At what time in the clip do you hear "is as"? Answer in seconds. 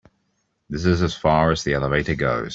0.85-1.13